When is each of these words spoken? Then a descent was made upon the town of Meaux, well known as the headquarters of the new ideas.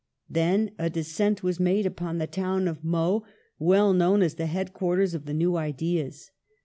Then 0.27 0.71
a 0.79 0.89
descent 0.89 1.43
was 1.43 1.59
made 1.59 1.85
upon 1.85 2.17
the 2.17 2.25
town 2.25 2.67
of 2.67 2.83
Meaux, 2.83 3.23
well 3.59 3.93
known 3.93 4.23
as 4.23 4.33
the 4.33 4.47
headquarters 4.47 5.13
of 5.13 5.25
the 5.27 5.33
new 5.35 5.57
ideas. 5.57 6.31